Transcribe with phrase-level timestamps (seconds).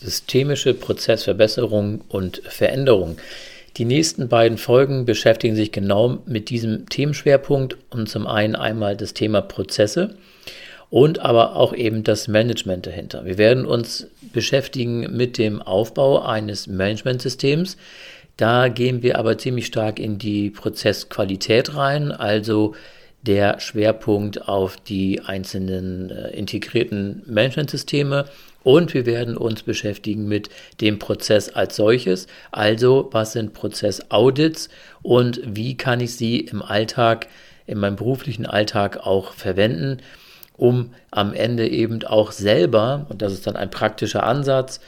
[0.00, 3.18] Systemische Prozessverbesserung und Veränderung.
[3.76, 9.14] Die nächsten beiden Folgen beschäftigen sich genau mit diesem Themenschwerpunkt und zum einen einmal das
[9.14, 10.16] Thema Prozesse
[10.90, 13.24] und aber auch eben das Management dahinter.
[13.24, 17.76] Wir werden uns beschäftigen mit dem Aufbau eines Managementsystems.
[18.36, 22.74] Da gehen wir aber ziemlich stark in die Prozessqualität rein, also
[23.22, 28.26] der Schwerpunkt auf die einzelnen äh, integrierten Managementsysteme
[28.68, 30.50] und wir werden uns beschäftigen mit
[30.82, 32.26] dem Prozess als solches.
[32.50, 34.68] Also, was sind Prozessaudits
[35.00, 37.28] und wie kann ich sie im Alltag,
[37.66, 40.02] in meinem beruflichen Alltag auch verwenden,
[40.58, 44.80] um am Ende eben auch selber, und das ist dann ein praktischer Ansatz,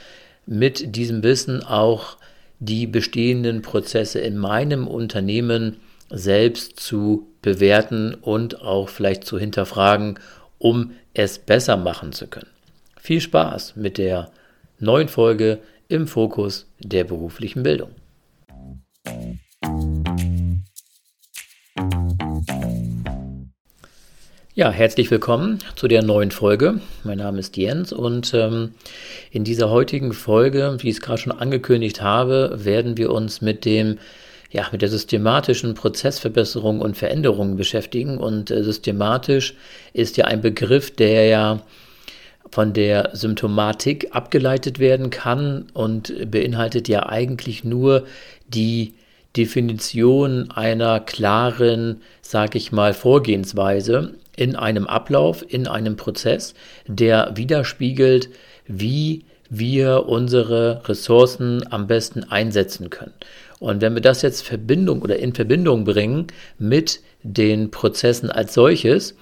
[0.45, 2.17] mit diesem Wissen auch
[2.59, 5.77] die bestehenden Prozesse in meinem Unternehmen
[6.11, 10.19] selbst zu bewerten und auch vielleicht zu hinterfragen,
[10.59, 12.60] um es besser machen zu können.
[13.03, 14.29] Viel Spaß mit der
[14.77, 17.89] neuen Folge im Fokus der beruflichen Bildung.
[24.53, 26.79] Ja, herzlich willkommen zu der neuen Folge.
[27.03, 28.75] Mein Name ist Jens und ähm,
[29.31, 33.65] in dieser heutigen Folge, wie ich es gerade schon angekündigt habe, werden wir uns mit
[33.65, 33.97] dem
[34.51, 38.19] ja, mit der systematischen Prozessverbesserung und Veränderung beschäftigen.
[38.19, 39.55] Und äh, systematisch
[39.93, 41.61] ist ja ein Begriff, der ja
[42.51, 48.05] von der Symptomatik abgeleitet werden kann und beinhaltet ja eigentlich nur
[48.47, 48.93] die
[49.37, 56.53] Definition einer klaren, sag ich mal, Vorgehensweise in einem Ablauf, in einem Prozess,
[56.87, 58.29] der widerspiegelt,
[58.67, 63.13] wie wir unsere Ressourcen am besten einsetzen können.
[63.59, 69.15] Und wenn wir das jetzt Verbindung oder in Verbindung bringen mit den Prozessen als solches,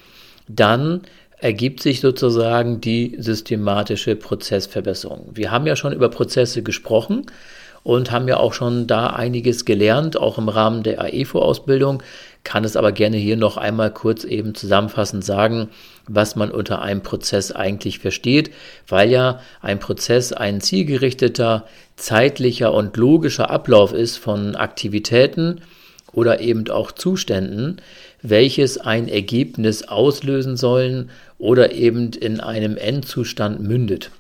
[0.48, 1.02] dann
[1.40, 5.32] ergibt sich sozusagen die systematische Prozessverbesserung.
[5.34, 7.26] Wir haben ja schon über Prozesse gesprochen
[7.84, 12.04] und haben ja auch schon da einiges gelernt, auch im Rahmen der AEFO-Ausbildung,
[12.44, 15.70] kann es aber gerne hier noch einmal kurz eben zusammenfassend sagen,
[16.08, 18.52] was man unter einem Prozess eigentlich versteht,
[18.88, 25.62] weil ja ein Prozess ein zielgerichteter, zeitlicher und logischer Ablauf ist von Aktivitäten
[26.12, 27.82] oder eben auch Zuständen,
[28.22, 34.12] welches ein Ergebnis auslösen sollen oder eben in einem Endzustand mündet.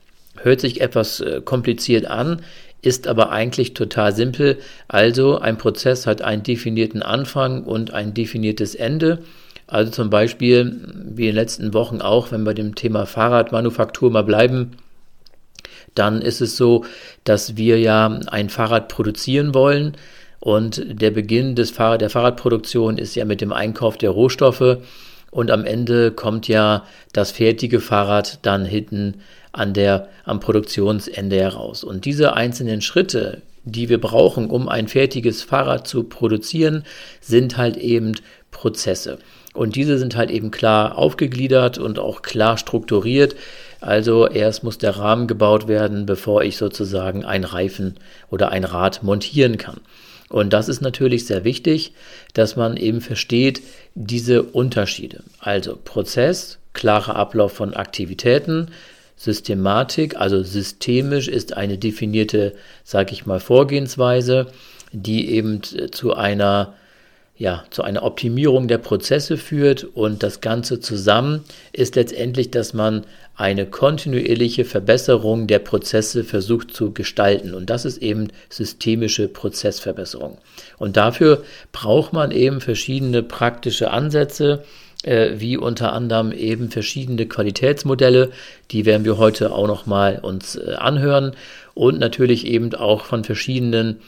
[0.42, 2.42] Hört sich etwas äh, kompliziert an,
[2.82, 4.58] ist aber eigentlich total simpel.
[4.88, 9.20] Also ein Prozess hat einen definierten Anfang und ein definiertes Ende.
[9.68, 14.24] Also zum Beispiel, wie in den letzten Wochen auch, wenn wir dem Thema Fahrradmanufaktur mal
[14.24, 14.72] bleiben,
[15.94, 16.86] dann ist es so,
[17.24, 19.96] dass wir ja ein Fahrrad produzieren wollen.
[20.40, 24.78] Und der Beginn des Fahrrad, der Fahrradproduktion ist ja mit dem Einkauf der Rohstoffe.
[25.32, 29.16] Und am Ende kommt ja das fertige Fahrrad dann hinten
[29.52, 31.84] an der, am Produktionsende heraus.
[31.84, 36.84] Und diese einzelnen Schritte, die wir brauchen, um ein fertiges Fahrrad zu produzieren,
[37.22, 38.14] sind halt eben
[38.52, 39.20] Prozesse.
[39.54, 43.36] Und diese sind halt eben klar aufgegliedert und auch klar strukturiert.
[43.82, 47.96] Also erst muss der Rahmen gebaut werden, bevor ich sozusagen ein Reifen
[48.30, 49.82] oder ein Rad montieren kann.
[50.30, 51.94] Und das ist natürlich sehr wichtig,
[52.34, 53.62] dass man eben versteht
[53.96, 55.24] diese Unterschiede.
[55.40, 58.68] Also Prozess, klarer Ablauf von Aktivitäten,
[59.16, 62.54] Systematik, also systemisch ist eine definierte,
[62.84, 64.48] sage ich mal, Vorgehensweise,
[64.94, 66.74] die eben zu einer
[67.40, 73.06] ja, zu einer Optimierung der Prozesse führt und das Ganze zusammen ist letztendlich, dass man
[73.40, 77.54] eine kontinuierliche Verbesserung der Prozesse versucht zu gestalten.
[77.54, 80.40] Und das ist eben systemische Prozessverbesserung.
[80.78, 84.66] Und dafür braucht man eben verschiedene praktische Ansätze,
[85.04, 88.32] äh, wie unter anderem eben verschiedene Qualitätsmodelle,
[88.72, 91.32] die werden wir heute auch noch mal uns äh, anhören.
[91.74, 94.02] Und natürlich eben auch von verschiedenen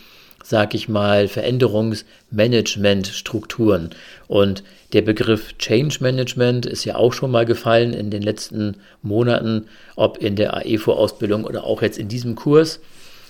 [0.43, 3.91] sag ich mal, Veränderungsmanagementstrukturen.
[4.27, 4.63] Und
[4.93, 9.65] der Begriff Change Management ist ja auch schon mal gefallen in den letzten Monaten,
[9.95, 12.79] ob in der AEFO-Ausbildung oder auch jetzt in diesem Kurs.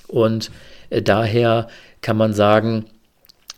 [0.08, 0.52] Und
[0.90, 1.68] äh, daher
[2.02, 2.86] kann man sagen,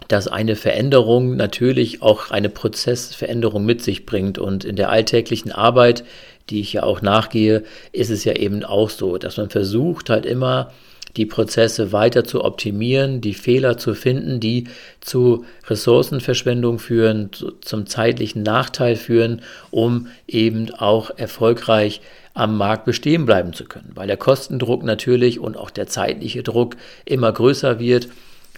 [0.08, 4.38] dass eine Veränderung natürlich auch eine Prozessveränderung mit sich bringt.
[4.38, 6.04] Und in der alltäglichen Arbeit,
[6.50, 7.64] die ich ja auch nachgehe,
[7.94, 10.72] ist es ja eben auch so, dass man versucht halt immer
[11.18, 14.66] die Prozesse weiter zu optimieren, die Fehler zu finden, die
[15.00, 22.02] zu Ressourcenverschwendung führen, zu, zum zeitlichen Nachteil führen, um eben auch erfolgreich
[22.34, 26.76] am Markt bestehen bleiben zu können, weil der Kostendruck natürlich und auch der zeitliche Druck
[27.06, 28.08] immer größer wird.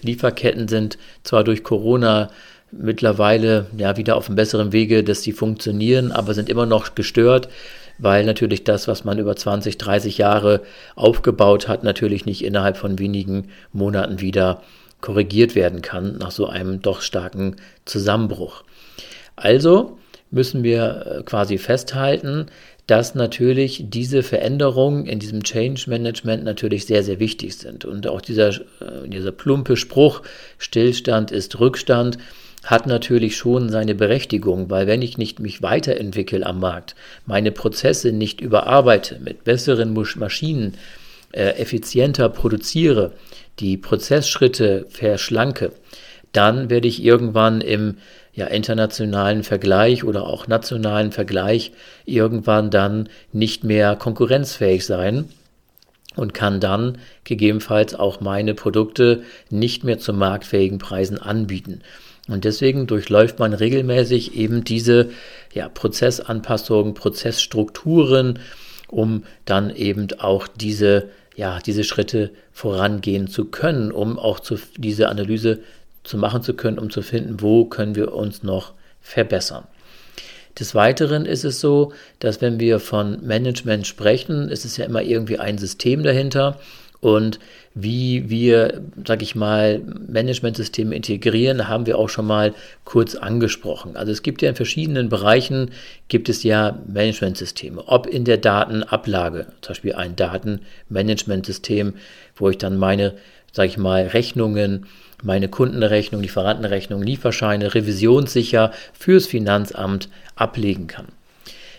[0.02, 2.30] Lieferketten sind zwar durch Corona
[2.72, 7.50] mittlerweile ja wieder auf einem besseren Wege, dass sie funktionieren, aber sind immer noch gestört,
[7.98, 10.62] weil natürlich das, was man über 20, 30 Jahre
[10.96, 14.62] aufgebaut hat, natürlich nicht innerhalb von wenigen Monaten wieder
[15.02, 18.64] korrigiert werden kann nach so einem doch starken Zusammenbruch.
[19.36, 19.98] Also
[20.32, 22.48] müssen wir äh, quasi festhalten,
[22.88, 27.84] dass natürlich diese Veränderungen in diesem Change Management natürlich sehr, sehr wichtig sind.
[27.84, 30.22] Und auch dieser, äh, dieser plumpe Spruch,
[30.58, 32.18] Stillstand ist Rückstand,
[32.66, 36.96] hat natürlich schon seine Berechtigung, weil wenn ich nicht mich weiterentwickle am Markt,
[37.26, 40.74] meine Prozesse nicht überarbeite, mit besseren Maschinen
[41.32, 43.14] äh, effizienter produziere,
[43.60, 45.72] die Prozessschritte verschlanke,
[46.32, 47.98] dann werde ich irgendwann im
[48.34, 51.72] ja, internationalen Vergleich oder auch nationalen Vergleich
[52.06, 55.30] irgendwann dann nicht mehr konkurrenzfähig sein
[56.16, 61.82] und kann dann gegebenenfalls auch meine Produkte nicht mehr zu marktfähigen Preisen anbieten.
[62.28, 65.10] Und deswegen durchläuft man regelmäßig eben diese
[65.54, 68.40] ja, Prozessanpassungen, Prozessstrukturen,
[68.88, 75.10] um dann eben auch diese, ja, diese Schritte vorangehen zu können, um auch zu, diese
[75.10, 75.60] Analyse
[76.04, 79.66] zu machen zu können, um zu finden, wo können wir uns noch verbessern.
[80.58, 85.02] Des Weiteren ist es so, dass wenn wir von Management sprechen, ist es ja immer
[85.02, 86.60] irgendwie ein System dahinter
[87.06, 87.38] und
[87.76, 93.96] wie wir, sag ich mal, Managementsysteme integrieren, haben wir auch schon mal kurz angesprochen.
[93.96, 95.70] Also es gibt ja in verschiedenen Bereichen,
[96.08, 97.84] gibt es ja Managementsysteme.
[97.86, 101.94] Ob in der Datenablage, zum Beispiel ein Datenmanagementsystem,
[102.38, 103.14] wo ich dann meine,
[103.52, 104.88] sag ich mal, Rechnungen,
[105.22, 111.10] meine Kundenrechnung, Lieferantenrechnung, Lieferscheine revisionssicher fürs Finanzamt ablegen kann.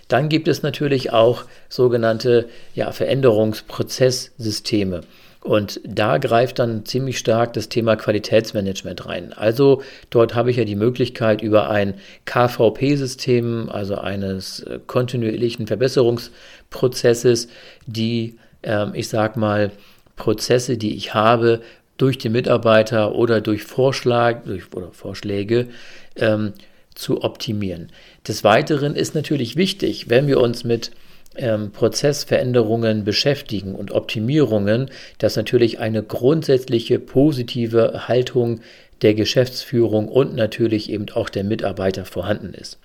[0.09, 5.03] Dann gibt es natürlich auch sogenannte ja, Veränderungsprozesssysteme.
[5.47, 9.33] Und da greift dann ziemlich stark das Thema Qualitätsmanagement rein.
[9.33, 11.95] Also dort habe ich ja die Möglichkeit über ein
[12.25, 17.47] KVP-System, also eines äh, kontinuierlichen Verbesserungsprozesses,
[17.87, 19.71] die, äh, ich sag mal,
[20.17, 21.61] Prozesse, die ich habe,
[21.97, 25.69] durch den Mitarbeiter oder durch, Vorschlag, durch oder Vorschläge
[26.17, 26.55] ähm,
[26.95, 27.93] zu optimieren.
[28.29, 30.91] Des Weiteren ist natürlich wichtig, wenn wir uns mit
[31.37, 38.61] ähm, Prozessveränderungen beschäftigen und Optimierungen, dass natürlich eine grundsätzliche positive Haltung
[39.03, 42.79] der Geschäftsführung und natürlich eben auch der Mitarbeiter vorhanden ist.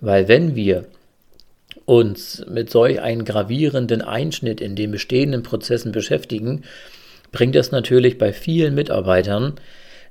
[0.00, 0.86] Weil wenn wir
[1.84, 6.62] uns mit solch einem gravierenden Einschnitt in den bestehenden Prozessen beschäftigen,
[7.32, 9.54] bringt das natürlich bei vielen Mitarbeitern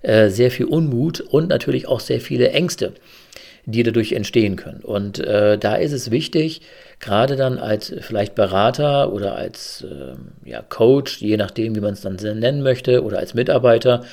[0.02, 2.94] äh, sehr viel Unmut und natürlich auch sehr viele Ängste,
[3.66, 4.82] die dadurch entstehen können.
[4.82, 6.62] Und äh, da ist es wichtig,
[7.00, 12.02] gerade dann als vielleicht Berater oder als äh, ja, Coach, je nachdem, wie man es
[12.02, 14.04] dann nennen möchte, oder als Mitarbeiter,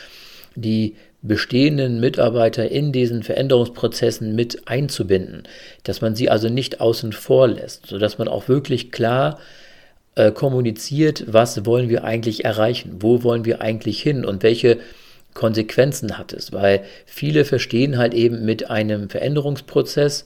[0.54, 5.44] die bestehenden Mitarbeiter in diesen Veränderungsprozessen mit einzubinden,
[5.84, 9.38] dass man sie also nicht außen vor lässt, sodass man auch wirklich klar
[10.16, 14.78] äh, kommuniziert, was wollen wir eigentlich erreichen, wo wollen wir eigentlich hin und welche
[15.34, 20.24] Konsequenzen hat es, weil viele verstehen halt eben mit einem Veränderungsprozess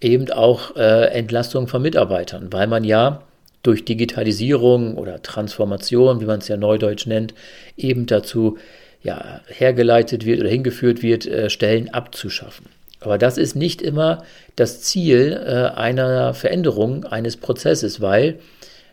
[0.00, 3.22] eben auch äh, Entlastung von Mitarbeitern, weil man ja
[3.62, 7.34] durch Digitalisierung oder Transformation, wie man es ja neudeutsch nennt,
[7.76, 8.58] eben dazu
[9.02, 12.66] ja, hergeleitet wird oder hingeführt wird, äh, Stellen abzuschaffen.
[13.00, 14.24] Aber das ist nicht immer
[14.56, 18.38] das Ziel äh, einer Veränderung eines Prozesses, weil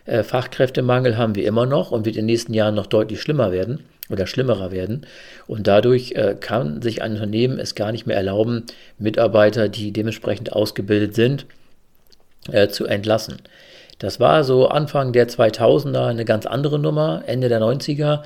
[0.04, 3.84] Fachkräftemangel haben wir immer noch und wird in den nächsten Jahren noch deutlich schlimmer werden
[4.10, 5.06] oder schlimmerer werden.
[5.46, 8.64] Und dadurch äh, kann sich ein Unternehmen es gar nicht mehr erlauben,
[8.98, 11.46] Mitarbeiter, die dementsprechend ausgebildet sind,
[12.50, 13.38] äh, zu entlassen.
[13.98, 18.22] Das war so Anfang der 2000er eine ganz andere Nummer, Ende der 90er.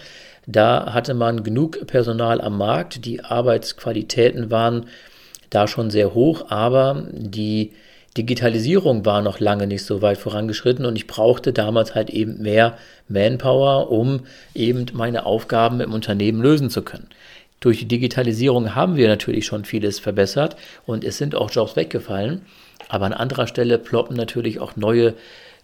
[0.47, 4.87] Da hatte man genug Personal am Markt, die Arbeitsqualitäten waren
[5.51, 7.73] da schon sehr hoch, aber die
[8.17, 12.79] Digitalisierung war noch lange nicht so weit vorangeschritten und ich brauchte damals halt eben mehr
[13.09, 14.21] Manpower, um
[14.55, 17.09] eben meine Aufgaben im Unternehmen lösen zu können.
[17.61, 20.57] Durch die Digitalisierung haben wir natürlich schon vieles verbessert
[20.87, 22.43] und es sind auch Jobs weggefallen,
[22.89, 25.15] aber an anderer Stelle ploppen natürlich auch neue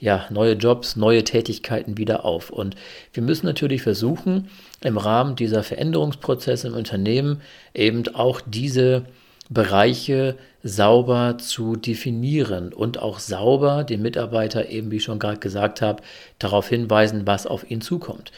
[0.02, 2.50] ja, neue Jobs, neue Tätigkeiten wieder auf.
[2.50, 2.74] Und
[3.12, 4.48] wir müssen natürlich versuchen,
[4.82, 7.40] im Rahmen dieser Veränderungsprozesse im Unternehmen
[7.72, 9.04] eben auch diese
[9.52, 15.82] Bereiche sauber zu definieren und auch sauber den Mitarbeiter eben, wie ich schon gerade gesagt
[15.82, 16.02] habe,
[16.38, 18.32] darauf hinweisen, was auf ihn zukommt.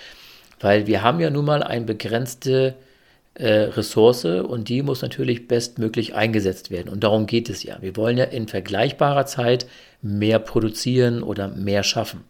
[0.61, 2.75] Weil wir haben ja nun mal eine begrenzte
[3.35, 6.89] äh, Ressource und die muss natürlich bestmöglich eingesetzt werden.
[6.89, 7.79] Und darum geht es ja.
[7.81, 9.67] Wir wollen ja in vergleichbarer Zeit
[10.03, 12.25] mehr produzieren oder mehr schaffen.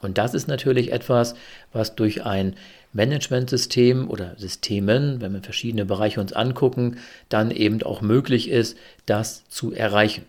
[0.00, 1.34] Und das ist natürlich etwas,
[1.72, 2.56] was durch ein
[2.92, 9.48] Managementsystem oder Systemen, wenn wir verschiedene Bereiche uns angucken, dann eben auch möglich ist, das
[9.48, 10.24] zu erreichen.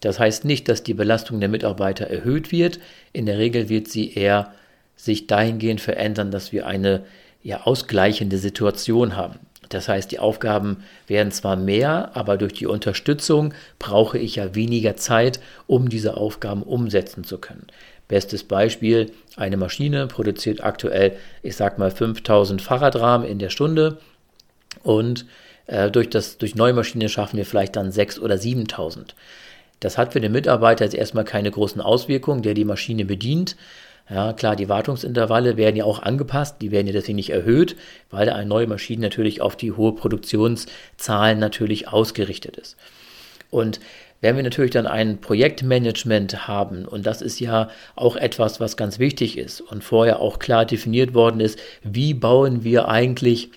[0.00, 2.80] Das heißt nicht, dass die Belastung der Mitarbeiter erhöht wird.
[3.12, 4.52] In der Regel wird sie eher
[4.96, 7.04] sich dahingehend verändern, dass wir eine
[7.42, 9.38] ja, ausgleichende Situation haben.
[9.68, 14.96] Das heißt, die Aufgaben werden zwar mehr, aber durch die Unterstützung brauche ich ja weniger
[14.96, 17.66] Zeit, um diese Aufgaben umsetzen zu können.
[18.08, 23.98] Bestes Beispiel, eine Maschine produziert aktuell, ich sag mal, 5000 Fahrradrahmen in der Stunde
[24.82, 25.26] und
[25.66, 29.14] äh, durch, das, durch neue Maschinen schaffen wir vielleicht dann 6.000 oder 7000.
[29.80, 33.56] Das hat für den Mitarbeiter jetzt erstmal keine großen Auswirkungen, der die Maschine bedient.
[34.10, 37.76] Ja, klar, die Wartungsintervalle werden ja auch angepasst, die werden ja deswegen nicht erhöht,
[38.10, 42.76] weil eine neue Maschine natürlich auf die hohe Produktionszahlen natürlich ausgerichtet ist.
[43.50, 43.80] Und
[44.22, 48.98] wenn wir natürlich dann ein Projektmanagement haben, und das ist ja auch etwas, was ganz
[48.98, 53.50] wichtig ist und vorher auch klar definiert worden ist, wie bauen wir eigentlich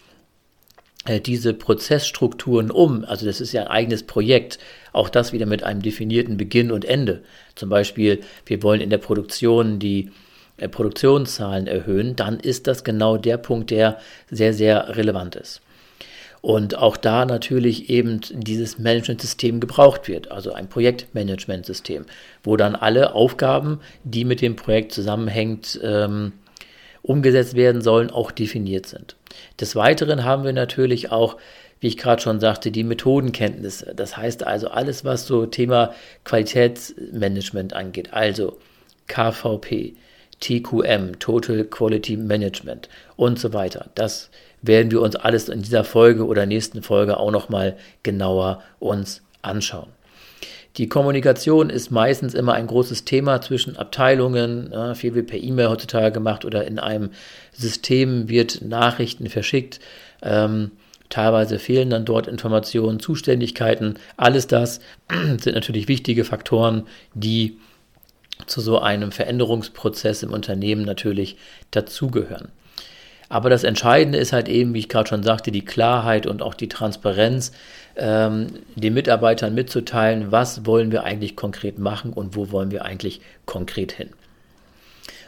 [1.06, 3.06] äh, diese Prozessstrukturen um.
[3.06, 4.58] Also das ist ja ein eigenes Projekt.
[4.92, 7.22] Auch das wieder mit einem definierten Beginn und Ende.
[7.54, 10.10] Zum Beispiel, wir wollen in der Produktion die
[10.58, 14.00] äh, Produktionszahlen erhöhen, dann ist das genau der Punkt, der
[14.32, 15.62] sehr, sehr relevant ist.
[16.46, 22.06] Und auch da natürlich eben dieses Managementsystem gebraucht wird, also ein Projektmanagementsystem,
[22.44, 26.34] wo dann alle Aufgaben, die mit dem Projekt zusammenhängt, ähm,
[27.02, 29.16] umgesetzt werden sollen, auch definiert sind.
[29.60, 31.38] Des Weiteren haben wir natürlich auch,
[31.80, 33.94] wie ich gerade schon sagte, die Methodenkenntnisse.
[33.96, 38.60] Das heißt also alles, was so Thema Qualitätsmanagement angeht, also
[39.08, 39.96] KVP,
[40.40, 43.90] TQM, Total Quality Management und so weiter.
[43.96, 44.30] Das
[44.62, 49.90] werden wir uns alles in dieser Folge oder nächsten Folge auch nochmal genauer uns anschauen.
[50.78, 54.72] Die Kommunikation ist meistens immer ein großes Thema zwischen Abteilungen.
[54.74, 57.12] Ja, viel wird per E-Mail heutzutage gemacht oder in einem
[57.54, 59.80] System wird Nachrichten verschickt.
[60.22, 60.72] Ähm,
[61.10, 63.96] teilweise fehlen dann dort Informationen, Zuständigkeiten.
[64.18, 67.58] Alles das sind natürlich wichtige Faktoren, die
[68.46, 71.38] zu so einem Veränderungsprozess im Unternehmen natürlich
[71.72, 72.50] dazugehören.
[73.28, 76.54] Aber das Entscheidende ist halt eben, wie ich gerade schon sagte, die Klarheit und auch
[76.54, 77.52] die Transparenz,
[77.96, 83.22] ähm, den Mitarbeitern mitzuteilen, was wollen wir eigentlich konkret machen und wo wollen wir eigentlich
[83.46, 84.10] konkret hin.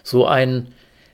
[0.04, 0.68] So ein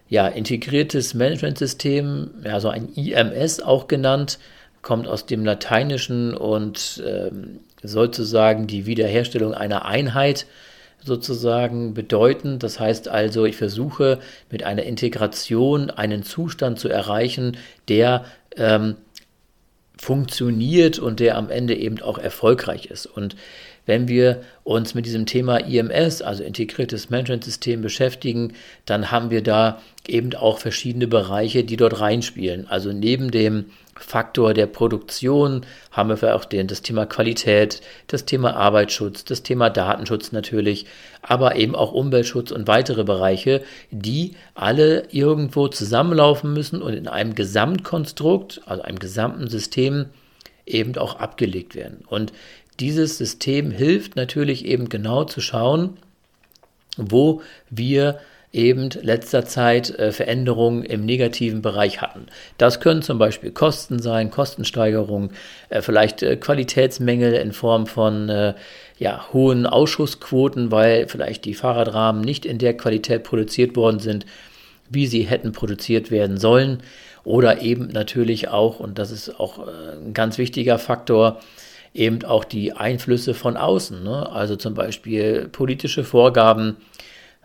[0.09, 4.37] ja, integriertes Managementsystem, ja, so ein IMS auch genannt,
[4.81, 10.45] kommt aus dem Lateinischen und ähm, sozusagen die Wiederherstellung einer Einheit
[11.05, 12.59] sozusagen bedeuten.
[12.59, 14.19] Das heißt also, ich versuche
[14.49, 17.57] mit einer Integration einen Zustand zu erreichen,
[17.87, 18.95] der ähm,
[19.97, 23.05] funktioniert und der am Ende eben auch erfolgreich ist.
[23.05, 23.35] Und
[23.85, 28.53] wenn wir uns mit diesem Thema IMS, also integriertes Managementsystem, beschäftigen,
[28.85, 32.67] dann haben wir da eben auch verschiedene Bereiche, die dort reinspielen.
[32.67, 38.55] Also neben dem Faktor der Produktion haben wir auch den, das Thema Qualität, das Thema
[38.55, 40.85] Arbeitsschutz, das Thema Datenschutz natürlich,
[41.21, 43.61] aber eben auch Umweltschutz und weitere Bereiche,
[43.91, 50.07] die alle irgendwo zusammenlaufen müssen und in einem Gesamtkonstrukt, also einem gesamten System
[50.65, 52.03] eben auch abgelegt werden.
[52.07, 52.33] Und
[52.79, 55.97] dieses System hilft natürlich eben genau zu schauen,
[56.97, 58.19] wo wir
[58.53, 62.27] eben letzter Zeit äh, Veränderungen im negativen Bereich hatten.
[62.59, 65.31] Das können zum Beispiel Kosten sein, Kostensteigerungen,
[65.69, 68.53] äh, vielleicht äh, Qualitätsmängel in Form von
[68.99, 74.25] ja, hohen Ausschussquoten, weil vielleicht die Fahrradrahmen nicht in der Qualität produziert worden sind,
[74.89, 76.83] wie sie hätten produziert werden sollen.
[77.23, 81.39] Oder eben natürlich auch, und das ist auch ein ganz wichtiger Faktor,
[81.93, 84.03] eben auch die Einflüsse von außen.
[84.03, 84.29] Ne?
[84.31, 86.77] Also zum Beispiel politische Vorgaben,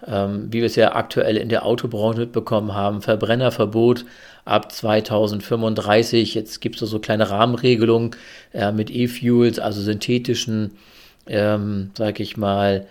[0.07, 4.05] ähm, wie wir es ja aktuell in der Autobranche mitbekommen haben, Verbrennerverbot
[4.45, 6.35] ab 2035.
[6.35, 8.13] Jetzt gibt es so kleine Rahmenregelungen
[8.55, 10.73] äh, mit E-Fuels, also synthetischen,
[11.27, 12.87] ähm, sage ich mal,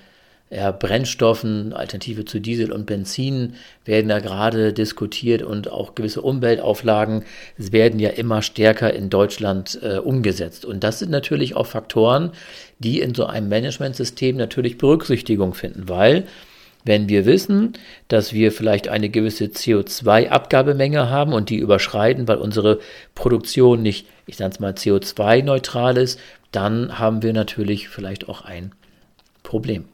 [0.50, 7.26] ja, Brennstoffen, Alternative zu Diesel und Benzin werden da gerade diskutiert und auch gewisse Umweltauflagen
[7.58, 10.64] werden ja immer stärker in Deutschland äh, umgesetzt.
[10.64, 12.32] Und das sind natürlich auch Faktoren,
[12.80, 16.24] die in so einem Managementsystem natürlich Berücksichtigung finden, weil
[16.86, 17.74] wenn wir wissen,
[18.08, 22.80] dass wir vielleicht eine gewisse CO2-Abgabemenge haben und die überschreiten, weil unsere
[23.14, 26.18] Produktion nicht, ich sage es mal, CO2-neutral ist,
[26.54, 28.72] dann haben wir natürlich vielleicht auch ein
[29.44, 29.86] Problem.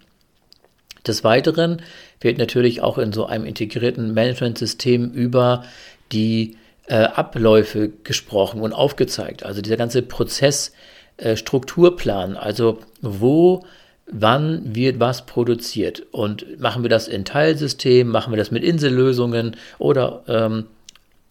[1.06, 1.82] Des Weiteren
[2.22, 5.64] wird natürlich auch in so einem integrierten Managementsystem über
[6.12, 6.58] die
[6.88, 9.44] äh, Abläufe gesprochen und aufgezeigt.
[9.44, 13.64] Also dieser ganze Prozessstrukturplan, äh, also wo
[14.06, 16.04] wann wird was produziert.
[16.12, 20.66] Und machen wir das in Teilsystemen, machen wir das mit Insellösungen oder ähm,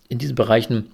[0.08, 0.90] in diesen Bereichen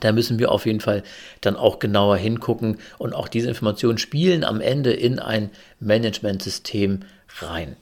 [0.00, 1.02] Da müssen wir auf jeden Fall
[1.40, 5.50] dann auch genauer hingucken und auch diese Informationen spielen am Ende in ein
[5.80, 7.00] Managementsystem
[7.40, 7.76] rein.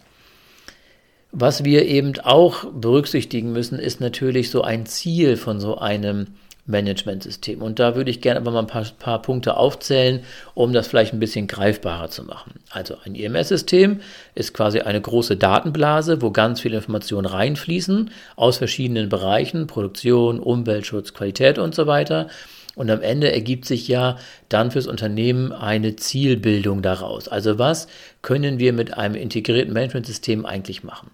[1.36, 6.28] Was wir eben auch berücksichtigen müssen, ist natürlich so ein Ziel von so einem
[6.66, 7.60] Managementsystem.
[7.60, 10.20] Und da würde ich gerne aber mal ein paar, paar, Punkte aufzählen,
[10.54, 12.60] um das vielleicht ein bisschen greifbarer zu machen.
[12.70, 14.00] Also ein IMS-System
[14.36, 21.14] ist quasi eine große Datenblase, wo ganz viele Informationen reinfließen aus verschiedenen Bereichen, Produktion, Umweltschutz,
[21.14, 22.28] Qualität und so weiter.
[22.74, 27.28] Und am Ende ergibt sich ja dann fürs Unternehmen eine Zielbildung daraus.
[27.28, 27.86] Also was
[28.22, 31.10] können wir mit einem integrierten Managementsystem eigentlich machen?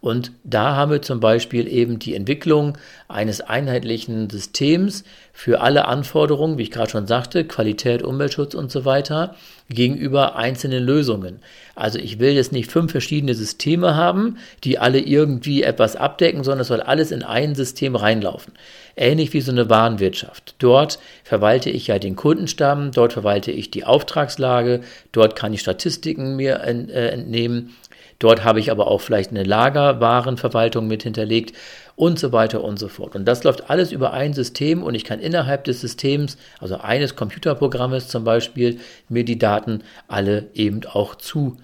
[0.00, 2.78] Und da haben wir zum Beispiel eben die Entwicklung
[3.08, 5.02] eines einheitlichen Systems
[5.32, 9.34] für alle Anforderungen, wie ich gerade schon sagte, Qualität, Umweltschutz und so weiter,
[9.68, 11.40] gegenüber einzelnen Lösungen.
[11.74, 16.60] Also ich will jetzt nicht fünf verschiedene Systeme haben, die alle irgendwie etwas abdecken, sondern
[16.60, 18.52] es soll alles in ein System reinlaufen.
[18.96, 20.54] Ähnlich wie so eine Warenwirtschaft.
[20.58, 24.80] Dort verwalte ich ja den Kundenstamm, dort verwalte ich die Auftragslage,
[25.12, 27.76] dort kann ich Statistiken mir äh, entnehmen,
[28.18, 31.54] Dort habe ich aber auch vielleicht eine Lagerwarenverwaltung mit hinterlegt
[31.94, 33.14] und so weiter und so fort.
[33.14, 37.14] Und das läuft alles über ein System und ich kann innerhalb des Systems, also eines
[37.14, 41.58] Computerprogrammes zum Beispiel, mir die Daten alle eben auch zu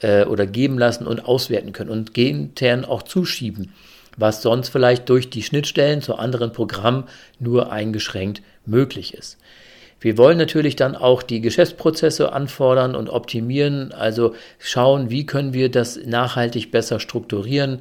[0.00, 3.72] äh, oder geben lassen und auswerten können und intern auch zuschieben,
[4.16, 7.04] was sonst vielleicht durch die Schnittstellen zu anderen Programmen
[7.38, 9.38] nur eingeschränkt möglich ist.
[10.00, 15.70] Wir wollen natürlich dann auch die Geschäftsprozesse anfordern und optimieren, also schauen, wie können wir
[15.70, 17.78] das nachhaltig besser strukturieren.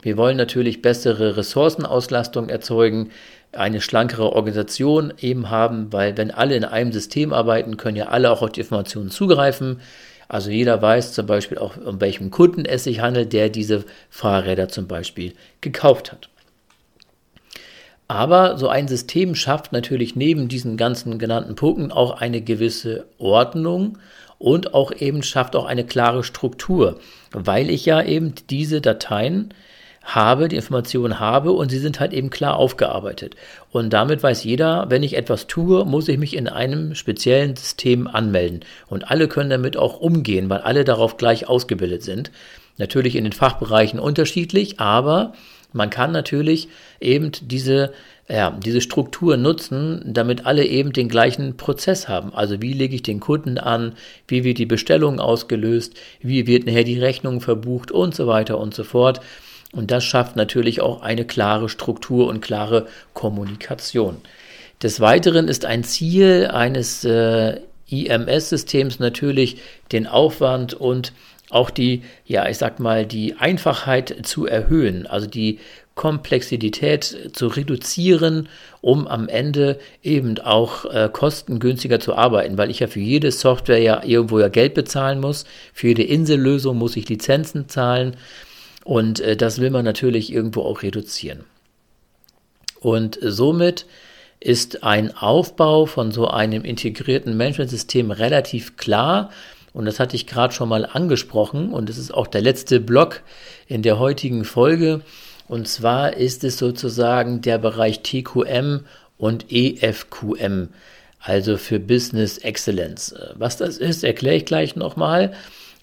[0.00, 3.10] Wir wollen natürlich bessere Ressourcenauslastung erzeugen,
[3.52, 8.30] eine schlankere Organisation eben haben, weil wenn alle in einem System arbeiten, können ja alle
[8.30, 9.80] auch auf die Informationen zugreifen.
[10.28, 14.68] Also jeder weiß zum Beispiel auch, um welchen Kunden es sich handelt, der diese Fahrräder
[14.68, 16.30] zum Beispiel gekauft hat.
[18.10, 23.98] Aber so ein System schafft natürlich neben diesen ganzen genannten Punkten auch eine gewisse Ordnung
[24.36, 26.98] und auch eben schafft auch eine klare Struktur,
[27.30, 29.54] weil ich ja eben diese Dateien
[30.02, 33.36] habe, die Informationen habe und sie sind halt eben klar aufgearbeitet.
[33.70, 38.08] Und damit weiß jeder, wenn ich etwas tue, muss ich mich in einem speziellen System
[38.08, 38.64] anmelden.
[38.88, 42.32] Und alle können damit auch umgehen, weil alle darauf gleich ausgebildet sind.
[42.76, 45.32] Natürlich in den Fachbereichen unterschiedlich, aber
[45.72, 46.68] man kann natürlich
[47.00, 47.92] eben diese,
[48.28, 52.34] ja, diese Struktur nutzen, damit alle eben den gleichen Prozess haben.
[52.34, 53.94] Also wie lege ich den Kunden an,
[54.28, 58.74] wie wird die Bestellung ausgelöst, wie wird nachher die Rechnung verbucht und so weiter und
[58.74, 59.20] so fort.
[59.72, 64.16] Und das schafft natürlich auch eine klare Struktur und klare Kommunikation.
[64.82, 69.58] Des Weiteren ist ein Ziel eines äh, IMS-Systems natürlich
[69.92, 71.12] den Aufwand und
[71.50, 75.58] auch die, ja, ich sag mal, die Einfachheit zu erhöhen, also die
[75.94, 78.48] Komplexität zu reduzieren,
[78.80, 83.80] um am Ende eben auch äh, kostengünstiger zu arbeiten, weil ich ja für jede Software
[83.80, 85.44] ja irgendwo ja Geld bezahlen muss.
[85.74, 88.16] Für jede Insellösung muss ich Lizenzen zahlen
[88.84, 91.44] und äh, das will man natürlich irgendwo auch reduzieren.
[92.80, 93.84] Und somit
[94.40, 99.30] ist ein Aufbau von so einem integrierten Managementsystem relativ klar.
[99.72, 101.72] Und das hatte ich gerade schon mal angesprochen.
[101.72, 103.22] Und es ist auch der letzte Block
[103.66, 105.02] in der heutigen Folge.
[105.48, 108.84] Und zwar ist es sozusagen der Bereich TQM
[109.18, 110.68] und EFQM,
[111.20, 113.14] also für Business Excellence.
[113.34, 115.32] Was das ist, erkläre ich gleich nochmal.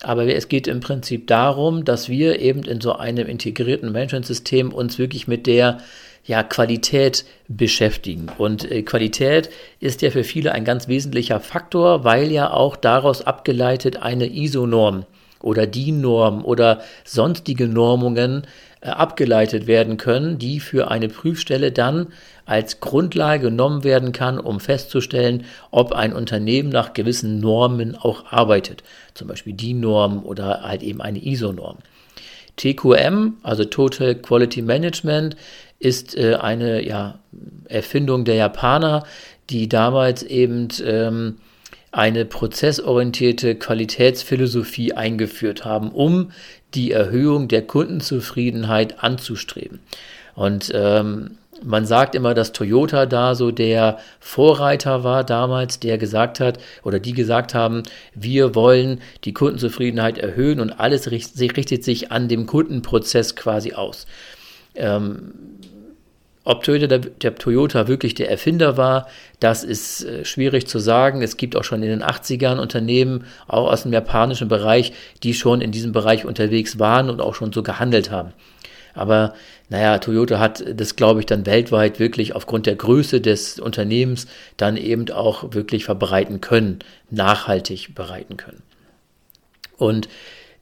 [0.04, 5.00] Aber es geht im Prinzip darum, dass wir eben in so einem integrierten Managementsystem uns
[5.00, 5.80] wirklich mit der
[6.26, 8.28] ja, Qualität beschäftigen.
[8.38, 13.22] Und äh, Qualität ist ja für viele ein ganz wesentlicher Faktor, weil ja auch daraus
[13.22, 15.06] abgeleitet eine ISO-Norm
[15.42, 18.46] oder DIN-Norm oder sonstige Normungen
[18.82, 22.08] abgeleitet werden können, die für eine Prüfstelle dann
[22.46, 28.84] als Grundlage genommen werden kann, um festzustellen, ob ein Unternehmen nach gewissen Normen auch arbeitet.
[29.14, 31.78] Zum Beispiel DIN-Norm oder halt eben eine ISO-Norm.
[32.56, 35.36] TQM, also Total Quality Management,
[35.80, 37.20] ist äh, eine ja,
[37.66, 39.04] Erfindung der Japaner,
[39.50, 41.38] die damals eben ähm,
[41.92, 46.32] eine prozessorientierte Qualitätsphilosophie eingeführt haben, um
[46.74, 49.80] die Erhöhung der Kundenzufriedenheit anzustreben.
[50.36, 56.40] Und ähm, man sagt immer, dass Toyota da so der Vorreiter war damals, der gesagt
[56.40, 62.28] hat oder die gesagt haben, wir wollen die Kundenzufriedenheit erhöhen und alles richtet sich an
[62.28, 64.06] dem Kundenprozess quasi aus.
[64.76, 65.34] Ähm,
[66.48, 69.08] ob Toyota der, der, Toyota wirklich der Erfinder war,
[69.42, 71.22] das ist äh, schwierig zu sagen.
[71.22, 75.60] Es gibt auch schon in den 80ern Unternehmen, auch aus dem japanischen Bereich, die schon
[75.60, 78.32] in diesem Bereich unterwegs waren und auch schon so gehandelt haben.
[78.94, 79.34] Aber
[79.68, 84.78] naja, Toyota hat das, glaube ich, dann weltweit wirklich aufgrund der Größe des Unternehmens dann
[84.78, 86.80] eben auch wirklich verbreiten können,
[87.10, 88.64] nachhaltig bereiten können.
[89.76, 90.08] Und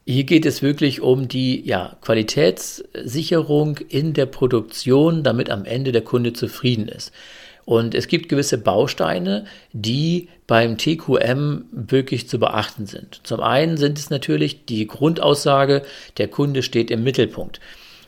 [0.06, 6.04] hier geht es wirklich um die ja, Qualitätssicherung in der Produktion, damit am Ende der
[6.04, 7.12] Kunde zufrieden ist.
[7.66, 13.22] Und es gibt gewisse Bausteine, die beim TQM wirklich zu beachten sind.
[13.24, 15.82] Zum einen sind es natürlich die Grundaussage,
[16.20, 17.60] der Kunde steht im Mittelpunkt.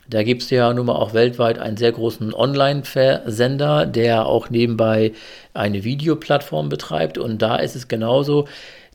[0.10, 5.12] Da gibt es ja nun mal auch weltweit einen sehr großen Online-Versender, der auch nebenbei
[5.54, 7.18] eine Videoplattform betreibt.
[7.18, 8.48] Und da ist es genauso,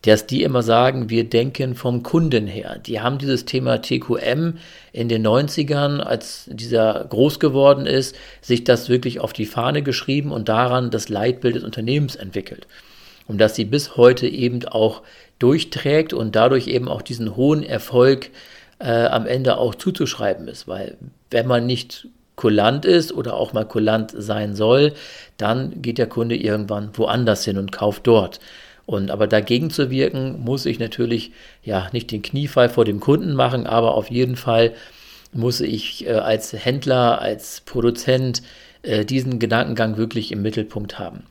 [0.03, 2.79] dass die immer sagen, wir denken vom Kunden her.
[2.85, 4.55] Die haben dieses Thema TQM
[4.93, 10.33] in den 90ern, als dieser groß geworden ist, sich das wirklich auf die Fahne geschrieben
[10.33, 12.67] und daran das Leitbild des Unternehmens entwickelt.
[13.29, 15.03] Und dass sie bis heute eben auch
[15.39, 18.31] durchträgt und dadurch eben auch diesen hohen Erfolg
[18.81, 20.67] äh, am Ende auch zuzuschreiben ist.
[20.67, 20.97] Weil
[21.31, 24.95] wenn man nicht kulant ist oder auch mal kulant sein soll,
[25.37, 28.41] dann geht der Kunde irgendwann woanders hin und kauft dort.
[28.87, 33.35] Und aber dagegen zu wirken, muss ich natürlich ja nicht den Kniefall vor dem Kunden
[33.35, 34.73] machen, aber auf jeden Fall
[35.33, 38.43] muss ich äh, als Händler, als Produzent
[38.83, 41.25] äh, diesen Gedankengang wirklich im Mittelpunkt haben.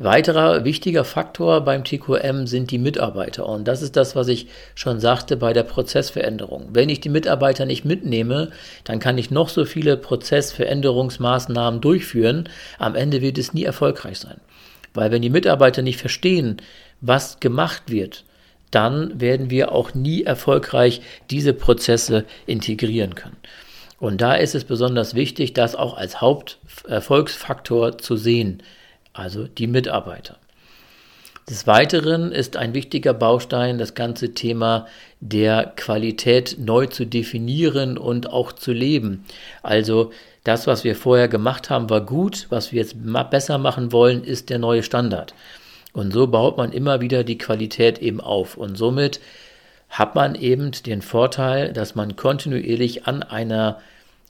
[0.00, 3.48] Weiterer wichtiger Faktor beim TQM sind die Mitarbeiter.
[3.48, 6.68] Und das ist das, was ich schon sagte bei der Prozessveränderung.
[6.72, 8.52] Wenn ich die Mitarbeiter nicht mitnehme,
[8.84, 12.48] dann kann ich noch so viele Prozessveränderungsmaßnahmen durchführen.
[12.78, 14.36] Am Ende wird es nie erfolgreich sein.
[14.94, 16.58] Weil wenn die Mitarbeiter nicht verstehen,
[17.00, 18.24] was gemacht wird,
[18.70, 23.36] dann werden wir auch nie erfolgreich diese Prozesse integrieren können.
[23.98, 28.62] Und da ist es besonders wichtig, das auch als Haupterfolgsfaktor zu sehen,
[29.12, 30.36] also die Mitarbeiter.
[31.48, 34.86] Des Weiteren ist ein wichtiger Baustein das ganze Thema
[35.20, 39.24] der Qualität neu zu definieren und auch zu leben.
[39.62, 40.12] Also
[40.44, 42.46] das, was wir vorher gemacht haben, war gut.
[42.50, 42.96] Was wir jetzt
[43.30, 45.34] besser machen wollen, ist der neue Standard.
[45.94, 48.58] Und so baut man immer wieder die Qualität eben auf.
[48.58, 49.18] Und somit
[49.88, 53.80] hat man eben den Vorteil, dass man kontinuierlich an einer,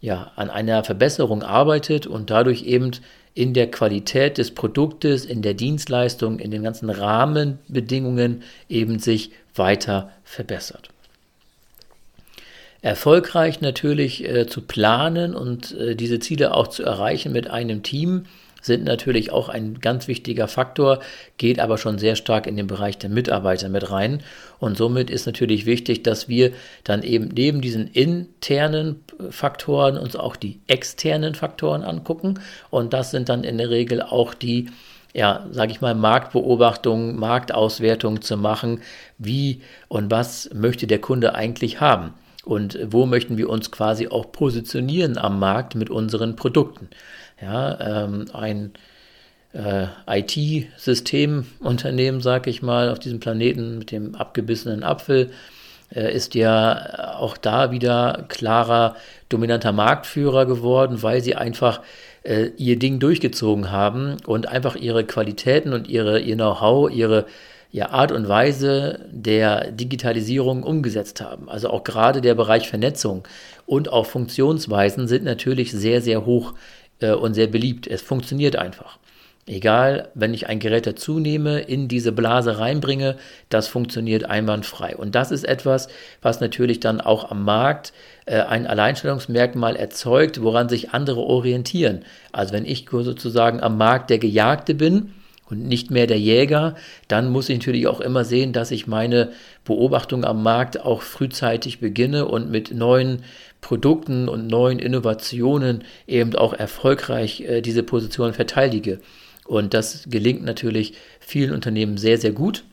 [0.01, 2.93] ja, an einer Verbesserung arbeitet und dadurch eben
[3.39, 10.11] in der Qualität des Produktes, in der Dienstleistung, in den ganzen Rahmenbedingungen eben sich weiter
[10.25, 10.91] verbessert
[12.81, 18.27] erfolgreich natürlich äh, zu planen und äh, diese Ziele auch zu erreichen mit einem Team
[18.61, 21.01] sind natürlich auch ein ganz wichtiger Faktor,
[21.39, 24.23] geht aber schon sehr stark in den Bereich der Mitarbeiter mit rein.
[24.61, 26.53] Und somit ist natürlich wichtig, dass wir
[26.85, 32.41] dann eben neben diesen internen Faktoren uns auch die externen Faktoren angucken.
[32.71, 34.71] Und das sind dann in der Regel auch die,
[35.15, 38.81] ja, sage ich mal, Marktbeobachtungen, Marktauswertungen zu machen.
[39.19, 42.15] Wie und was möchte der Kunde eigentlich haben?
[42.49, 46.89] und wo möchten wir uns quasi auch positionieren am Markt mit unseren Produkten.
[47.43, 48.73] Ja, ähm, ein
[49.53, 55.31] äh, IT-Systemunternehmen, sage ich mal, auf diesem Planeten mit dem abgebissenen Apfel,
[55.95, 58.97] äh, ist ja auch da wieder klarer
[59.29, 61.81] dominanter Marktführer geworden, weil sie einfach
[62.25, 67.27] äh, ihr Ding durchgezogen haben und einfach ihre Qualitäten und ihre, ihr Know-how, ihre
[67.71, 71.49] ja, Art und Weise der Digitalisierung umgesetzt haben.
[71.49, 73.27] Also auch gerade der Bereich Vernetzung
[73.67, 76.55] und auch Funktionsweisen sind natürlich sehr, sehr hoch
[77.01, 77.87] äh, und sehr beliebt.
[77.87, 78.99] Es funktioniert einfach.
[79.49, 83.17] Egal, wenn ich ein Gerät dazu nehme, in diese Blase reinbringe,
[83.49, 84.95] das funktioniert einwandfrei.
[84.95, 85.89] Und das ist etwas,
[86.21, 87.95] was natürlich dann auch am Markt
[88.27, 92.05] äh, ein Alleinstellungsmerkmal erzeugt, woran sich andere orientieren.
[92.31, 95.15] Also wenn ich sozusagen am Markt der Gejagte bin,
[95.51, 96.75] und nicht mehr der Jäger,
[97.09, 99.33] dann muss ich natürlich auch immer sehen, dass ich meine
[99.65, 103.23] Beobachtung am Markt auch frühzeitig beginne und mit neuen
[103.63, 109.01] Produkten und neuen Innovationen eben auch erfolgreich äh, diese Position verteidige.
[109.49, 112.65] Und das gelingt natürlich vielen Unternehmen sehr, sehr gut.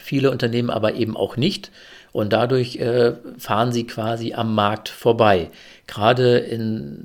[0.00, 1.72] Viele Unternehmen aber eben auch nicht.
[2.12, 5.50] Und dadurch äh, fahren sie quasi am Markt vorbei.
[5.88, 7.02] Gerade in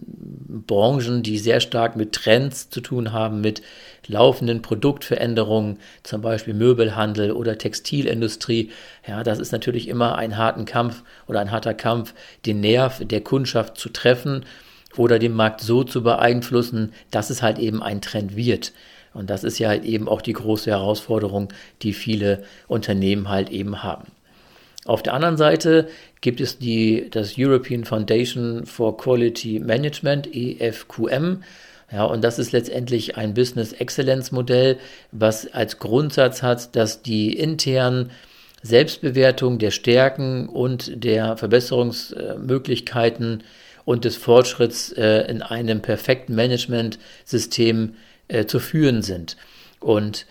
[0.67, 3.63] Branchen, die sehr stark mit Trends zu tun haben, mit
[4.05, 8.69] laufenden Produktveränderungen, zum Beispiel Möbelhandel oder Textilindustrie.
[9.07, 12.13] Ja, das ist natürlich immer ein harten Kampf oder ein harter Kampf,
[12.45, 14.45] den Nerv der Kundschaft zu treffen
[14.97, 18.73] oder den Markt so zu beeinflussen, dass es halt eben ein Trend wird.
[19.13, 21.49] Und das ist ja halt eben auch die große Herausforderung,
[21.81, 24.11] die viele Unternehmen halt eben haben.
[24.85, 25.87] Auf der anderen Seite
[26.21, 31.43] gibt es die, das European Foundation for Quality Management, EFQM.
[31.91, 34.77] Ja, und das ist letztendlich ein Business Excellence Modell,
[35.11, 38.11] was als Grundsatz hat, dass die internen
[38.61, 43.43] Selbstbewertung der Stärken und der Verbesserungsmöglichkeiten
[43.85, 47.95] und des Fortschritts äh, in einem perfekten Managementsystem
[48.27, 49.37] äh, zu führen sind.
[49.79, 50.25] Und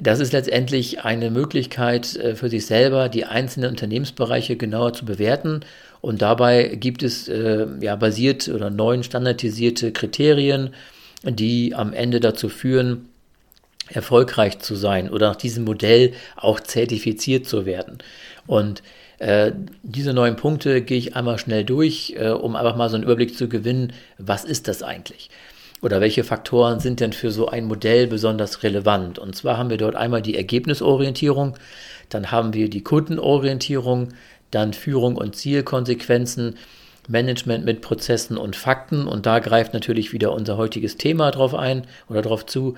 [0.00, 5.60] das ist letztendlich eine Möglichkeit äh, für sich selber, die einzelnen Unternehmensbereiche genauer zu bewerten.
[6.00, 10.70] Und dabei gibt es ja basiert oder neuen standardisierte Kriterien,
[11.24, 13.08] die am Ende dazu führen,
[13.88, 17.98] erfolgreich zu sein oder nach diesem Modell auch zertifiziert zu werden.
[18.46, 18.82] Und
[19.18, 19.52] äh,
[19.82, 23.36] diese neun Punkte gehe ich einmal schnell durch, äh, um einfach mal so einen Überblick
[23.36, 25.30] zu gewinnen, was ist das eigentlich?
[25.80, 29.18] Oder welche Faktoren sind denn für so ein Modell besonders relevant?
[29.18, 31.54] Und zwar haben wir dort einmal die Ergebnisorientierung,
[32.08, 34.08] dann haben wir die Kundenorientierung,
[34.50, 36.56] dann Führung und Zielkonsequenzen,
[37.06, 39.06] Management mit Prozessen und Fakten.
[39.06, 42.74] Und da greift natürlich wieder unser heutiges Thema drauf ein oder drauf zu.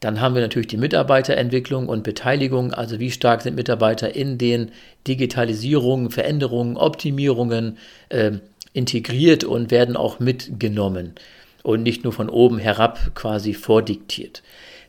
[0.00, 4.70] Dann haben wir natürlich die Mitarbeiterentwicklung und Beteiligung, also wie stark sind Mitarbeiter in den
[5.06, 8.32] Digitalisierungen, Veränderungen, Optimierungen äh,
[8.72, 11.14] integriert und werden auch mitgenommen
[11.64, 14.42] und nicht nur von oben herab quasi vordiktiert.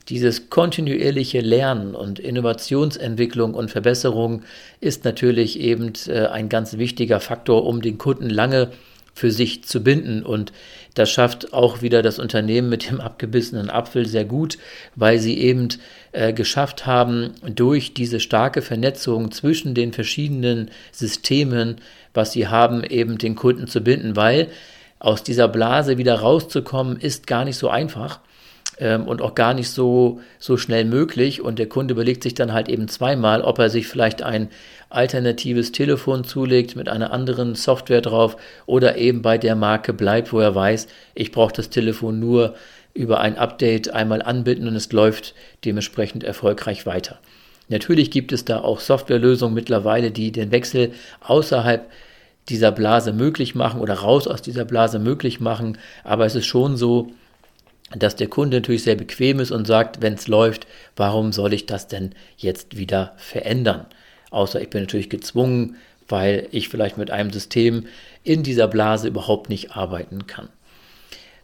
[0.10, 4.44] Dieses kontinuierliche Lernen und Innovationsentwicklung und Verbesserung
[4.80, 8.72] ist natürlich eben äh, ein ganz wichtiger Faktor, um den Kunden lange
[9.20, 10.24] für sich zu binden.
[10.24, 10.54] Und
[10.96, 14.58] das schafft auch wieder das Unternehmen mit dem abgebissenen Apfel sehr gut,
[14.96, 15.68] weil sie eben
[16.14, 21.76] äh, geschafft haben, durch diese starke Vernetzung zwischen den verschiedenen Systemen,
[22.14, 24.48] was sie haben, eben den Kunden zu binden, weil
[25.00, 28.22] aus dieser Blase wieder rauszukommen, ist gar nicht so einfach
[28.80, 31.42] ähm, und auch gar nicht so, so schnell möglich.
[31.42, 34.50] Und der Kunde überlegt sich dann halt eben zweimal, ob er sich vielleicht ein
[34.90, 40.40] alternatives Telefon zulegt mit einer anderen Software drauf oder eben bei der Marke bleibt, wo
[40.40, 42.56] er weiß, ich brauche das Telefon nur
[42.94, 47.20] über ein Update einmal anbinden und es läuft dementsprechend erfolgreich weiter.
[47.68, 51.88] Natürlich gibt es da auch Softwarelösungen mittlerweile, die den Wechsel außerhalb
[52.50, 56.78] dieser Blase möglich machen oder raus aus dieser Blase möglich machen, aber es ist schon
[56.78, 57.12] so,
[57.96, 61.68] dass der Kunde natürlich sehr bequem ist und sagt, wenn es läuft, warum soll ich
[61.68, 63.86] das denn jetzt wieder verändern?
[64.32, 65.76] Außer ich bin natürlich gezwungen,
[66.08, 67.86] weil ich vielleicht mit einem System
[68.24, 70.50] in dieser Blase überhaupt nicht arbeiten kann.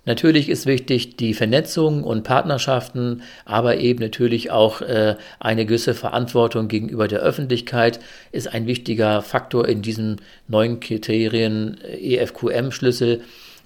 [0.06, 6.68] Natürlich ist wichtig die Vernetzung und Partnerschaften, aber eben natürlich auch äh, eine gewisse Verantwortung
[6.68, 8.00] gegenüber der Öffentlichkeit
[8.32, 10.18] ist ein wichtiger Faktor in diesem
[10.48, 13.22] neuen Kriterien äh, EFQM-Schlüssel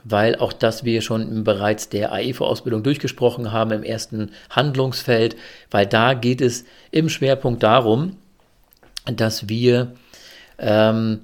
[0.06, 5.36] weil auch das wir schon bereits der AEVO-Ausbildung durchgesprochen haben im ersten Handlungsfeld,
[5.72, 8.16] weil da geht es im Schwerpunkt darum,
[9.06, 9.94] dass wir
[10.58, 11.22] ähm,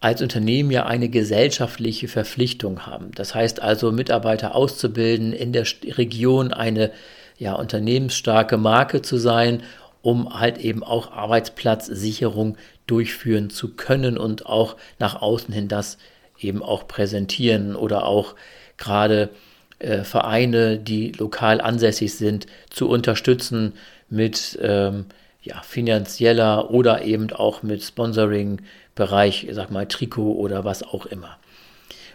[0.00, 3.12] als Unternehmen ja eine gesellschaftliche Verpflichtung haben.
[3.14, 5.64] Das heißt also, Mitarbeiter auszubilden, in der
[5.96, 6.90] Region eine
[7.38, 9.62] ja, unternehmensstarke Marke zu sein,
[10.02, 15.98] um halt eben auch Arbeitsplatzsicherung durchführen zu können und auch nach außen hin das
[16.40, 18.34] eben auch präsentieren oder auch
[18.76, 19.30] gerade
[19.78, 23.74] äh, Vereine, die lokal ansässig sind, zu unterstützen
[24.10, 25.06] mit ähm,
[25.42, 31.36] ja, finanzieller oder eben auch mit Sponsoring-Bereich, sag mal Trikot oder was auch immer.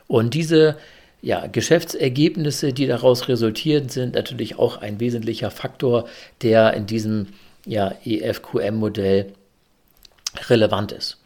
[0.07, 0.77] Und diese
[1.21, 6.07] ja, Geschäftsergebnisse, die daraus resultieren, sind natürlich auch ein wesentlicher Faktor,
[6.41, 7.27] der in diesem
[7.65, 9.33] ja, EFQM-Modell
[10.49, 11.17] relevant ist.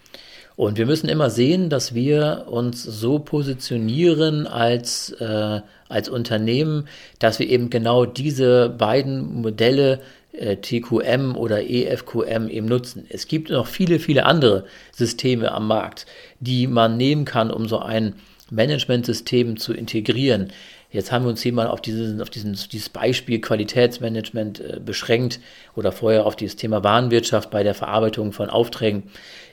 [0.56, 6.88] Und wir müssen immer sehen, dass wir uns so positionieren als, äh, als Unternehmen,
[7.20, 10.02] dass wir eben genau diese beiden Modelle
[10.34, 13.06] TQM oder EFQM eben nutzen.
[13.10, 16.06] Es gibt noch viele, viele andere Systeme am Markt,
[16.40, 18.16] die man nehmen kann, um so ein
[18.50, 20.52] Managementsystem zu integrieren.
[20.92, 25.40] Jetzt haben wir uns hier mal auf, dieses, auf diesen, dieses Beispiel Qualitätsmanagement äh, beschränkt
[25.74, 29.04] oder vorher auf dieses Thema Warenwirtschaft bei der Verarbeitung von Aufträgen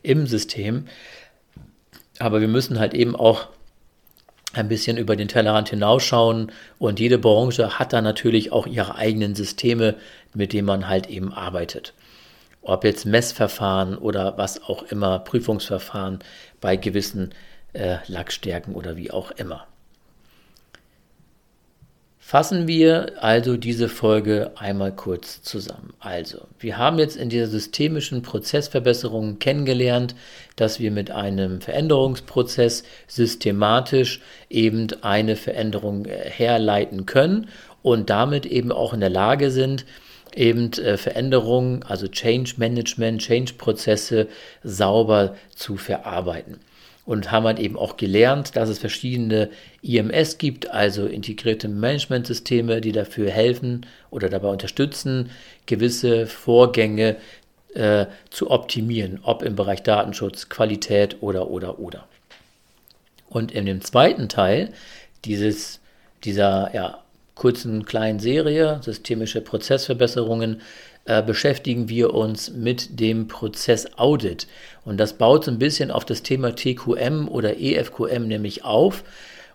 [0.02, 0.86] im System.
[2.18, 3.48] Aber wir müssen halt eben auch
[4.58, 9.34] ein bisschen über den Tellerrand hinausschauen und jede Branche hat da natürlich auch ihre eigenen
[9.34, 9.94] Systeme,
[10.34, 11.94] mit denen man halt eben arbeitet.
[12.62, 16.18] Ob jetzt Messverfahren oder was auch immer, Prüfungsverfahren
[16.60, 17.30] bei gewissen
[17.72, 19.66] äh, Lackstärken oder wie auch immer.
[22.30, 25.94] Fassen wir also diese Folge einmal kurz zusammen.
[25.98, 30.14] Also, wir haben jetzt in dieser systemischen Prozessverbesserung kennengelernt,
[30.54, 37.48] dass wir mit einem Veränderungsprozess systematisch eben eine Veränderung äh, herleiten können
[37.80, 39.86] und damit eben auch in der Lage sind,
[40.34, 44.28] eben äh, Veränderungen, also Change Management, Change-Prozesse
[44.62, 46.58] sauber zu verarbeiten
[47.08, 49.48] und haben halt eben auch gelernt, dass es verschiedene
[49.80, 55.30] IMS gibt, also integrierte Managementsysteme, die dafür helfen oder dabei unterstützen,
[55.64, 57.16] gewisse Vorgänge
[57.72, 62.06] äh, zu optimieren, ob im Bereich Datenschutz, Qualität oder, oder, oder.
[63.30, 64.74] Und in dem zweiten Teil
[65.24, 65.80] dieses,
[66.24, 67.02] dieser ja,
[67.34, 70.60] kurzen kleinen Serie, systemische Prozessverbesserungen,
[71.08, 74.46] äh, beschäftigen wir uns mit dem Prozess Audit.
[74.84, 79.04] Und das baut so ein bisschen auf das Thema TQM oder EFQM nämlich auf.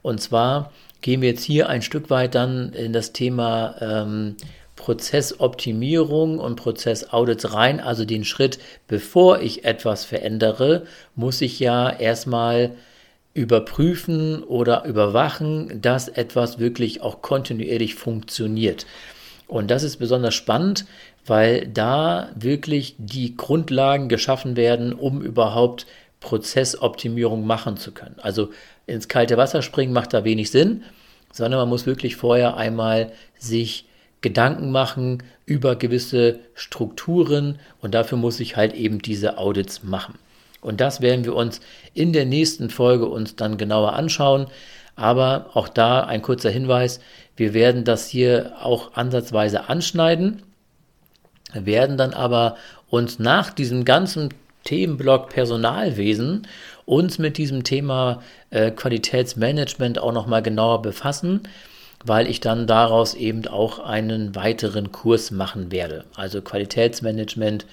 [0.01, 4.35] Und zwar gehen wir jetzt hier ein Stück weit dann in das Thema ähm,
[4.75, 12.71] Prozessoptimierung und Prozessaudits rein, also den Schritt, bevor ich etwas verändere, muss ich ja erstmal
[13.35, 18.87] überprüfen oder überwachen, dass etwas wirklich auch kontinuierlich funktioniert.
[19.47, 20.85] Und das ist besonders spannend,
[21.25, 25.85] weil da wirklich die Grundlagen geschaffen werden, um überhaupt
[26.19, 28.15] Prozessoptimierung machen zu können.
[28.21, 28.49] Also
[28.87, 30.83] ins kalte Wasser springen macht da wenig Sinn,
[31.31, 33.85] sondern man muss wirklich vorher einmal sich
[34.21, 40.15] Gedanken machen über gewisse Strukturen und dafür muss ich halt eben diese Audits machen.
[40.61, 41.59] Und das werden wir uns
[41.93, 44.47] in der nächsten Folge uns dann genauer anschauen.
[44.95, 47.01] Aber auch da ein kurzer Hinweis,
[47.35, 50.41] wir werden das hier auch ansatzweise anschneiden,
[51.53, 52.57] werden dann aber
[52.89, 54.29] uns nach diesem ganzen
[54.63, 56.47] Themenblock Personalwesen
[56.85, 61.41] uns mit diesem Thema äh, Qualitätsmanagement auch nochmal genauer befassen,
[62.05, 66.05] weil ich dann daraus eben auch einen weiteren Kurs machen werde.
[66.15, 67.65] Also Qualitätsmanagement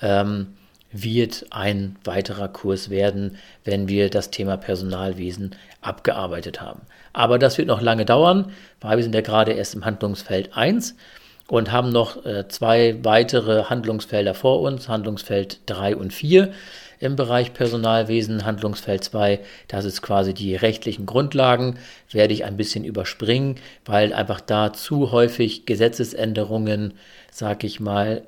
[0.00, 0.48] ähm,
[0.92, 6.82] wird ein weiterer Kurs werden, wenn wir das Thema Personalwesen abgearbeitet haben.
[7.12, 10.94] Aber das wird noch lange dauern, weil wir sind ja gerade erst im Handlungsfeld 1
[11.48, 16.52] und haben noch äh, zwei weitere Handlungsfelder vor uns, Handlungsfeld 3 und 4
[17.00, 21.78] im Bereich Personalwesen, Handlungsfeld 2, das ist quasi die rechtlichen Grundlagen,
[22.10, 26.94] werde ich ein bisschen überspringen, weil einfach da zu häufig Gesetzesänderungen,
[27.30, 28.22] sag ich mal,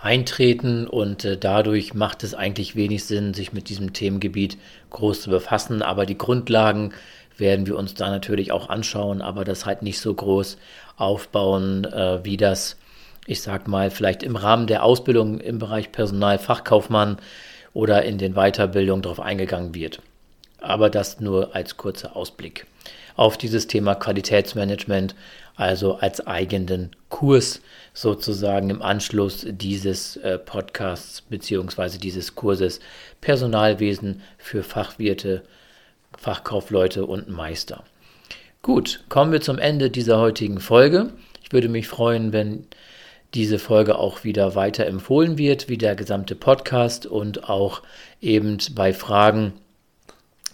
[0.00, 4.58] eintreten und äh, dadurch macht es eigentlich wenig Sinn, sich mit diesem Themengebiet
[4.90, 5.80] groß zu befassen.
[5.80, 6.92] Aber die Grundlagen
[7.38, 10.58] werden wir uns da natürlich auch anschauen, aber das halt nicht so groß
[10.96, 12.76] aufbauen, äh, wie das,
[13.26, 17.18] ich sag mal, vielleicht im Rahmen der Ausbildung im Bereich Personalfachkaufmann
[17.74, 20.00] oder in den Weiterbildungen darauf eingegangen wird.
[20.60, 22.66] Aber das nur als kurzer Ausblick
[23.16, 25.14] auf dieses Thema Qualitätsmanagement,
[25.54, 27.60] also als eigenen Kurs
[27.92, 32.80] sozusagen im Anschluss dieses äh, Podcasts beziehungsweise dieses Kurses
[33.20, 35.42] Personalwesen für Fachwirte,
[36.22, 37.82] Fachkaufleute und Meister.
[38.62, 41.12] Gut, kommen wir zum Ende dieser heutigen Folge.
[41.42, 42.68] Ich würde mich freuen, wenn
[43.34, 47.82] diese Folge auch wieder weiter empfohlen wird, wie der gesamte Podcast und auch
[48.20, 49.54] eben bei Fragen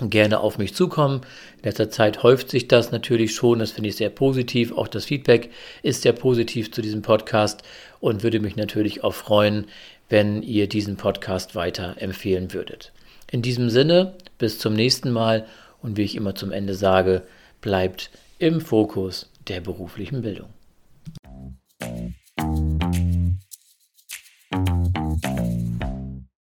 [0.00, 1.20] gerne auf mich zukommen.
[1.58, 4.72] In letzter Zeit häuft sich das natürlich schon, das finde ich sehr positiv.
[4.72, 5.50] Auch das Feedback
[5.82, 7.62] ist sehr positiv zu diesem Podcast
[8.00, 9.66] und würde mich natürlich auch freuen,
[10.08, 12.92] wenn ihr diesen Podcast weiter empfehlen würdet.
[13.30, 15.46] In diesem Sinne, bis zum nächsten Mal
[15.82, 17.22] und wie ich immer zum Ende sage,
[17.60, 20.50] bleibt im Fokus der beruflichen Bildung.